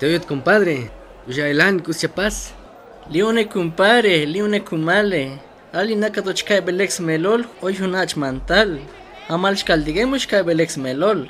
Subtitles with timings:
[0.00, 0.90] Te oigo, compadre.
[1.28, 2.54] Ujailán, Cusiapaz.
[3.10, 5.38] Lione compadre, lione kumale.
[5.74, 8.78] Ali nakatochka belex melol, hoy hunach mantal.
[9.28, 11.28] Amal shkaldigemos ka belex melol.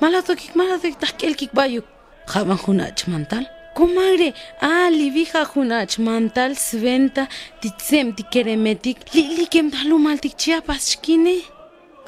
[0.00, 1.84] Malatokik, malatokik, tahkelkik bayuk.
[2.32, 3.42] Jaban hunach mantal.
[3.74, 4.30] Comadre,
[4.60, 7.26] ah, livija hunach mantal sventa,
[7.60, 11.40] titsem tikeremetik, li li kem talumaltik chiapas shkine.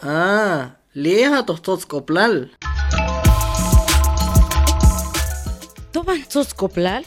[0.01, 2.47] Ah, lieja tohtots koplal.
[6.05, 7.05] طبعا تصكب لال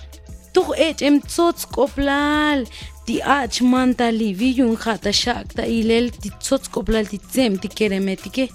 [0.53, 2.67] تخ إيج إم تصكب لال
[3.07, 8.45] დი აჩ მანდალი ვიუნ ხატა შაკდა ილელ დი ცოცკობლალ დი ძემ დი კერემეტიკე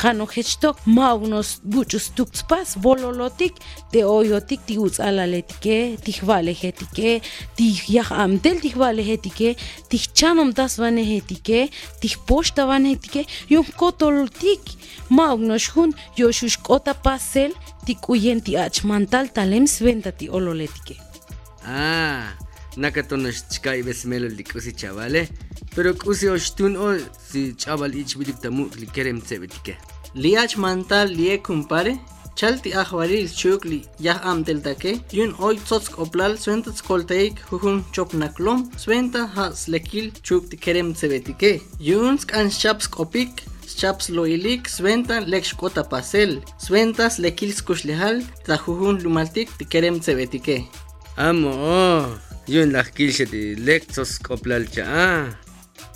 [0.00, 3.54] ხანო ხეჩტო მავნოს ბუჭუს დუქცპას ვოლოლოტიკ
[3.92, 7.10] დე ოიოტიკ დი უწალალეთიკე დი ხვალეხეთიკე
[7.60, 9.50] დი იახ ამდელ დი ხვალეხეთიკე
[9.92, 11.60] დი ჩანომ დასვანეჰეთიკე
[12.00, 13.22] დი ბოშტავანეთიკე
[13.52, 14.64] იუნ კოტოლტიკ
[15.12, 17.52] მავნოს ხუნ იოშუშ კოტა პასელ
[17.84, 20.96] დი კუიენტი აჩ მანდალ ტალემს ვენდატი ოლოლეთიკე
[21.68, 22.47] აა
[22.78, 23.08] ololetike.
[23.08, 25.28] Ah, nakatonos chkai besmelo likusi chavale.
[25.74, 26.98] Pero kusi oshtun o
[27.30, 29.76] si chaval ich bidik tamu likerem tsebetike.
[30.14, 31.98] Liach mantal lie kumpare.
[32.36, 35.00] Chalti ahwaril chukli yah amtel take.
[35.12, 38.70] Yun hoy tzots koplal suenta skolteik hujun chop naklom.
[38.76, 41.60] Suenta has lekil chuk ti kerem tsebetike.
[41.80, 43.44] Yun skan chaps kopik.
[43.68, 50.64] Chaps loilik, sventa lex kota pasel, sventas lekil skuslehal, tajujun lumaltik ti kerem tsebetike.
[51.18, 52.14] amo
[52.46, 55.26] yun lakil siya di lektos koplalcha ah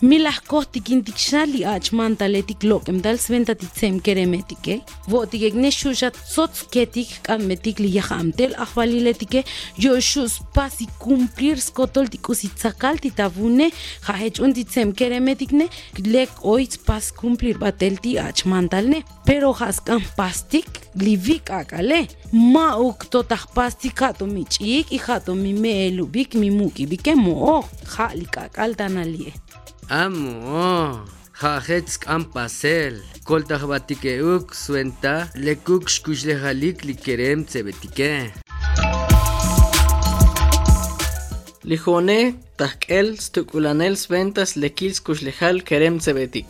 [0.03, 4.75] მილახკოთი გინდიქშალი აჭ მანდალედი გლოკემდალ სვენდადი ცემ გერემედიკე
[5.13, 9.45] ვოდიგეგნე შუშათ სოც გედიქ კამედიგლი იახამდელ ახვალილედიკე
[9.79, 13.69] იოშუს პასი კუმპლირ სკოტოლდი კუსიცაკალდი დავუნე
[14.09, 15.67] ხაეჭუნდი ცემ გერემედიგნე
[16.11, 18.99] ლეკ ოიც პას კუმპლირ ბატელდი აჭ მანდალნე
[19.31, 22.03] პეროხასკან პასტიკ ლივი კაკალე
[22.35, 27.57] მა ოქტოტახ პასტიკატო მიჭიკ იხატო მიმელუბიკ მიმუკიბიკე მოო
[27.95, 31.05] ხალი კაკალ დანალიე amo, oh.
[31.43, 31.99] Jajets
[32.33, 33.03] pasel.
[33.25, 38.31] Koltah batike uk suenta lekuk shkushlehalik likerem tsebetike.
[41.65, 46.47] Lijone, tahkel, stukulanel sventas lekil skuslehal kerem tsebetik.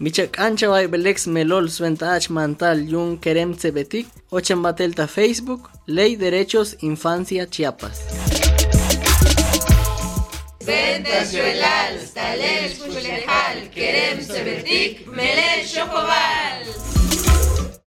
[0.00, 4.06] Michak ancha vai belex melol sventa ach mantal yun kerem tsebetik.
[4.30, 8.19] Ochan batelta Facebook, Ley Derechos Infancia Chiapas.
[10.66, 16.29] Ventas Yuelal, Stalel, Shkushehal, Kerem Sebetik, Melel Shokobal.